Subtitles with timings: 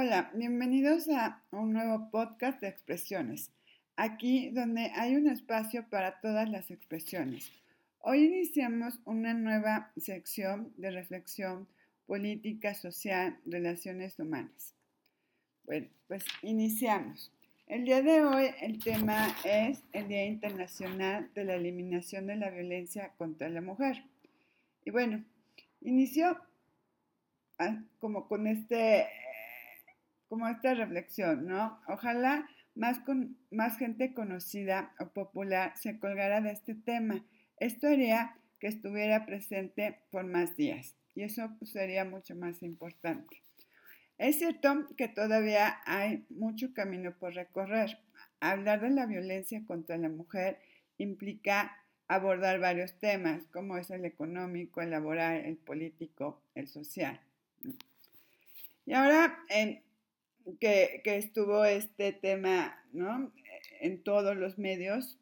[0.00, 3.50] Hola, bienvenidos a un nuevo podcast de expresiones,
[3.96, 7.50] aquí donde hay un espacio para todas las expresiones.
[7.98, 11.66] Hoy iniciamos una nueva sección de reflexión
[12.06, 14.76] política, social, relaciones humanas.
[15.64, 17.32] Bueno, pues iniciamos.
[17.66, 22.50] El día de hoy el tema es el Día Internacional de la Eliminación de la
[22.50, 24.04] Violencia contra la Mujer.
[24.84, 25.24] Y bueno,
[25.80, 26.40] inició
[27.58, 29.08] ah, como con este
[30.28, 31.80] como esta reflexión, ¿no?
[31.88, 37.24] Ojalá más, con, más gente conocida o popular se colgara de este tema.
[37.58, 43.42] Esto haría que estuviera presente por más días y eso pues, sería mucho más importante.
[44.18, 47.98] Es cierto que todavía hay mucho camino por recorrer.
[48.40, 50.58] Hablar de la violencia contra la mujer
[50.96, 51.76] implica
[52.08, 57.20] abordar varios temas, como es el económico, el laboral, el político, el social.
[58.86, 59.82] Y ahora, en,
[60.56, 63.32] que, estuvo este tema ¿no?
[63.80, 65.18] en todos los medios.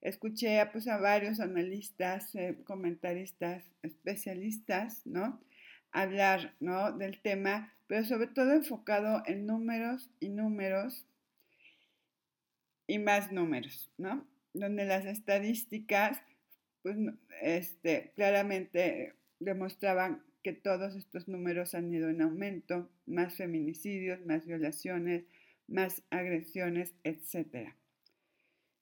[0.00, 5.40] Escuché pues, a varios analistas, eh, comentaristas, especialistas, ¿no?
[5.92, 6.92] Hablar, ¿no?
[6.92, 11.06] Del tema, pero sobre todo enfocado en números y números
[12.86, 14.26] y más números, ¿no?
[14.52, 16.20] Donde las estadísticas,
[16.82, 16.96] pues,
[17.40, 25.24] este, claramente demostraban que todos estos números han ido en aumento, más feminicidios, más violaciones,
[25.66, 27.72] más agresiones, etc.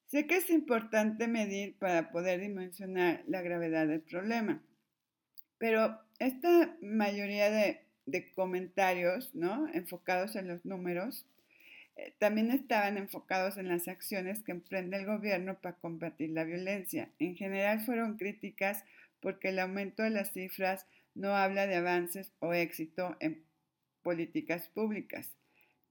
[0.09, 4.61] Sé que es importante medir para poder dimensionar la gravedad del problema,
[5.59, 7.87] pero esta mayoría de,
[8.35, 9.69] comentarios ¿no?
[9.73, 11.25] enfocados en los números
[11.97, 17.11] eh, también estaban enfocados en las acciones que emprende el gobierno para combatir la violencia.
[17.21, 18.85] En general fueron críticas
[19.21, 23.45] porque el aumento de las cifras no habla de avances o éxito en
[24.03, 25.31] políticas públicas.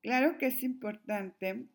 [0.01, 1.65] Claro que es importante,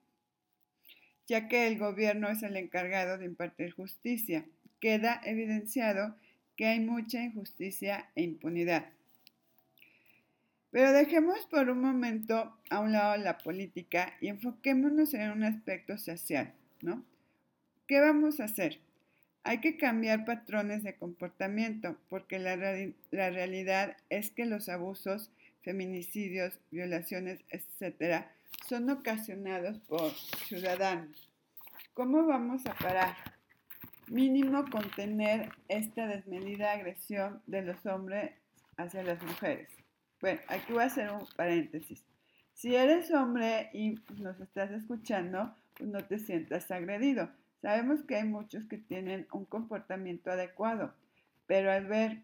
[1.26, 4.46] ya que el gobierno es el encargado de impartir justicia.
[4.80, 6.16] Queda evidenciado
[6.56, 8.86] que hay mucha injusticia e impunidad.
[10.70, 15.96] Pero dejemos por un momento a un lado la política y enfoquémonos en un aspecto
[15.96, 16.52] social,
[16.82, 17.04] ¿no?
[17.86, 18.80] ¿Qué vamos a hacer?
[19.46, 25.30] Hay que cambiar patrones de comportamiento porque la, realidad es que los abusos,
[25.62, 28.32] feminicidios, violaciones, etcétera,
[28.68, 30.10] son ocasionados por
[30.48, 31.30] ciudadanos.
[31.94, 33.14] ¿Cómo vamos a parar?
[34.08, 38.32] Mínimo contener esta desmedida agresión de los hombres
[38.76, 39.68] hacia las mujeres.
[40.20, 42.02] Bueno, aquí voy a hacer un paréntesis.
[42.52, 47.30] Si eres hombre y nos estás escuchando, pues no te sientas agredido.
[47.66, 50.94] Sabemos que hay muchos que tienen un comportamiento adecuado,
[51.48, 52.22] pero al ver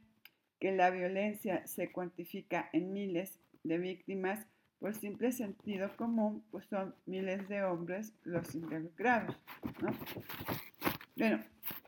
[0.60, 4.46] que la violencia se cuantifica en miles de víctimas,
[4.78, 9.36] por simple sentido común, pues son miles de hombres los involucrados,
[9.80, 9.90] ¿no?
[11.16, 11.40] Bueno,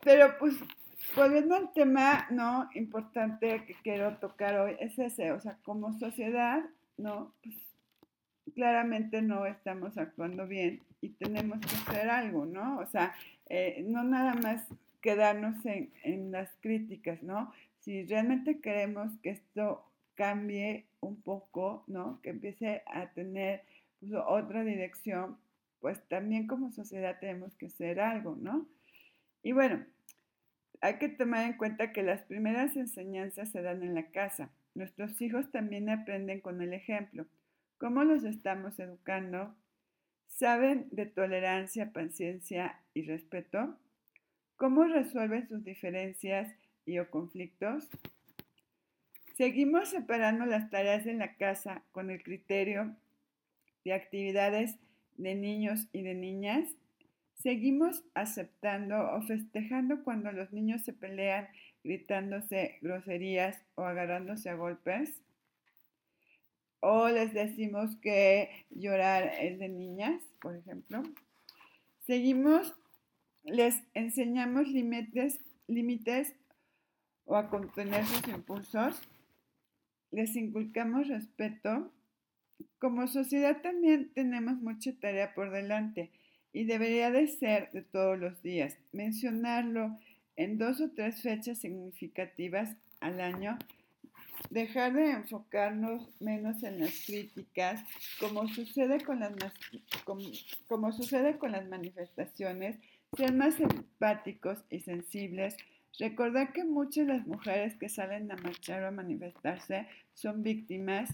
[0.03, 0.57] pero pues
[1.15, 2.67] volviendo al tema, ¿no?
[2.73, 6.61] Importante que quiero tocar hoy es ese, o sea, como sociedad,
[6.97, 7.31] ¿no?
[7.41, 7.55] Pues
[8.53, 12.79] claramente no estamos actuando bien y tenemos que hacer algo, ¿no?
[12.79, 13.15] O sea,
[13.47, 14.65] eh, no nada más
[15.01, 17.53] quedarnos en, las críticas, ¿no?
[17.79, 19.85] Si realmente queremos que esto
[20.15, 22.19] cambie un poco, ¿no?
[22.23, 23.63] Que empiece a tener
[23.99, 25.37] pues, otra dirección,
[25.79, 28.67] pues también como sociedad tenemos que hacer algo, ¿no?
[29.43, 29.85] Y bueno,
[30.81, 34.49] hay que tomar en cuenta que las primeras enseñanzas se dan en la casa.
[34.73, 37.27] Nuestros hijos también aprenden con el ejemplo.
[37.77, 39.55] ¿Cómo los estamos educando?
[40.35, 43.79] ¿Saben de tolerancia, paciencia y respeto?
[44.57, 46.53] ¿Cómo resuelven sus diferencias
[46.85, 47.87] y o conflictos?
[49.37, 52.97] Seguimos separando las tareas en la casa con el criterio
[53.85, 54.75] de actividades
[55.15, 56.67] de niños y de niñas.
[57.35, 61.47] Seguimos aceptando o festejando cuando los niños se pelean
[61.81, 65.21] gritándose groserías o agarrándose a golpes
[66.79, 71.03] o les decimos que llorar es de niñas, por ejemplo.
[72.05, 72.75] Seguimos,
[73.43, 76.35] les enseñamos límites, límites
[77.25, 79.01] o a contener sus impulsos.
[80.11, 81.91] Les inculcamos respeto.
[82.79, 86.11] Como sociedad también tenemos mucha tarea por delante
[86.53, 88.77] y debería de ser de todos los días.
[88.93, 89.99] Mencionarlo
[90.35, 93.57] en dos o tres fechas significativas al año
[94.55, 97.83] dejar de enfocarnos menos en las críticas,
[98.21, 99.33] como sucede con las,
[100.05, 102.77] como, sucede con las manifestaciones,
[103.17, 105.57] ser más empáticos y sensibles,
[105.99, 111.13] recordar que muchas de las mujeres que salen a marchar o a manifestarse son víctimas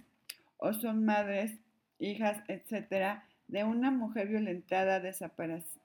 [0.57, 1.57] o son madres
[1.97, 4.99] hijas, etcétera, de una mujer violentada,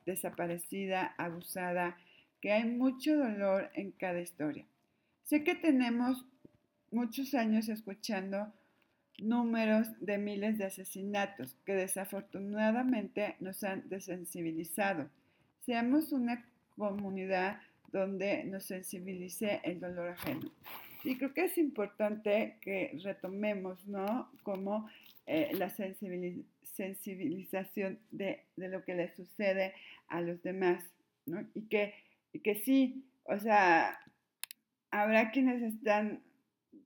[0.04, 1.96] desaparecida, abusada,
[2.42, 4.66] que hay mucho dolor en cada historia.
[5.24, 6.24] Sé que tenemos
[6.90, 8.52] muchos años escuchando
[9.18, 15.08] números de miles de asesinatos que desafortunadamente nos han desensibilizado.
[15.64, 16.44] Seamos una
[16.76, 17.60] comunidad
[17.92, 20.52] donde nos sensibilice el dolor ajeno.
[21.04, 24.30] Y creo que es importante que retomemos, ¿no?
[24.42, 24.90] Como
[25.26, 29.72] eh, la sensibilización de, lo que le sucede
[30.08, 30.84] a los demás,
[31.26, 31.46] ¿no?
[31.54, 31.94] Y que,
[32.32, 33.98] y que sí, o sea,
[34.90, 36.25] habrá quienes están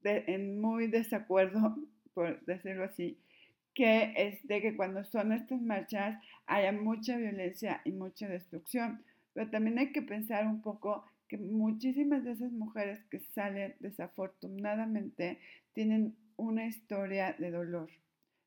[0.05, 1.77] en muy desacuerdo,
[2.15, 3.19] por decirlo así,
[3.75, 9.03] que es de que cuando son estas marchas haya mucha violencia y mucha destrucción.
[9.33, 15.39] Pero también hay que pensar un poco que muchísimas de esas mujeres que salen desafortunadamente
[15.73, 17.89] tienen una historia de dolor,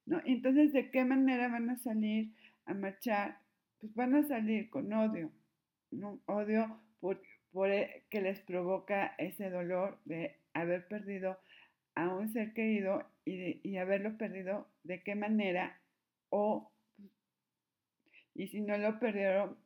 [0.06, 0.22] ¿no?
[0.26, 2.34] Entonces, ¿de qué manera van a salir
[2.66, 3.38] a marchar?
[3.80, 5.32] Pues van a salir con odio,
[5.92, 6.20] ¿no?
[6.26, 7.22] Odio por,
[7.52, 11.38] por e, que les provoca ese dolor de haber perdido
[11.96, 15.80] a un ser querido y, haberlo perdido, ¿de qué manera?
[16.30, 16.72] O,
[18.36, 19.58] y si no lo perdieron,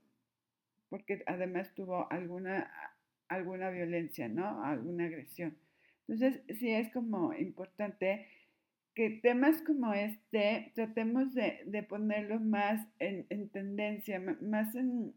[0.89, 2.71] porque además tuvo alguna
[3.29, 4.63] alguna violencia, ¿no?
[4.63, 5.57] Alguna agresión.
[6.07, 8.27] Entonces, sí es como importante
[8.93, 15.13] que temas como este tratemos de, de ponerlos más en, tendencia, más en,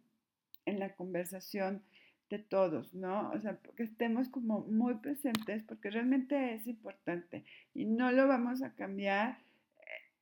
[0.66, 1.82] en, la conversación
[2.30, 3.30] de todos, ¿no?
[3.30, 7.44] O sea, que estemos como muy presentes porque realmente es importante
[7.74, 9.38] y no lo vamos a cambiar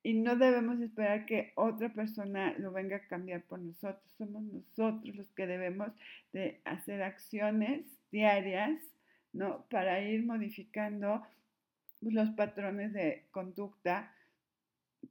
[0.03, 4.03] y no debemos esperar que otra persona lo venga a cambiar por nosotros.
[4.17, 5.91] Somos nosotros los que debemos
[6.33, 8.81] de hacer acciones diarias,
[9.35, 9.67] ¿no?
[9.71, 11.23] Para ir modificando
[12.01, 14.15] los patrones de conducta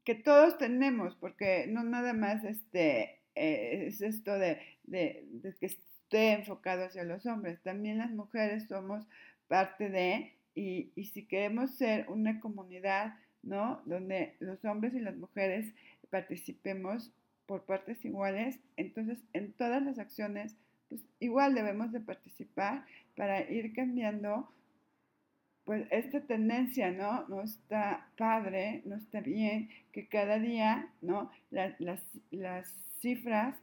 [0.04, 5.28] que todos tenemos, porque no nada más este, eh, es esto de, de,
[5.60, 5.78] que
[6.12, 9.06] enfocado hacia los hombres, también las mujeres somos
[9.48, 13.82] parte de, y, y si queremos ser una comunidad, ¿no?
[13.86, 15.74] Donde los hombres y las mujeres
[16.10, 17.12] participemos
[17.46, 20.56] por partes iguales, entonces en todas las acciones,
[20.90, 24.52] pues igual debemos de participar para ir cambiando
[25.68, 27.28] pues esta tendencia, ¿no?
[27.28, 31.30] No está padre, no está bien que cada día, ¿no?
[31.52, 31.78] las,
[32.32, 33.54] las cifras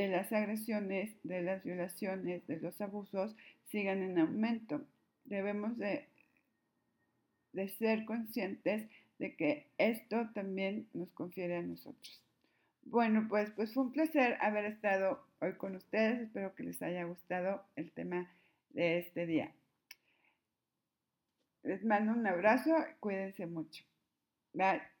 [0.00, 3.36] de las agresiones, de las violaciones, de los abusos
[3.66, 4.80] sigan en aumento.
[5.24, 6.08] Debemos de,
[7.78, 8.88] ser conscientes
[9.18, 12.22] de que esto también nos confiere a nosotros.
[12.84, 16.20] Bueno, pues, pues fue un placer haber estado hoy con ustedes.
[16.22, 18.30] Espero que les haya gustado el tema
[18.70, 19.52] de este día.
[21.62, 22.74] Les mando un abrazo.
[23.00, 23.84] Cuídense mucho.
[24.54, 24.99] Bye.